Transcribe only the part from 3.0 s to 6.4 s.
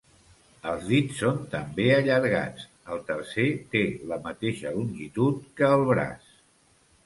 tercer té la mateixa longitud que el braç.